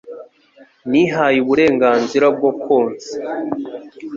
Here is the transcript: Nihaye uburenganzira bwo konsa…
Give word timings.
Nihaye 0.91 1.37
uburenganzira 1.41 2.25
bwo 2.35 2.51
konsa… 2.63 3.13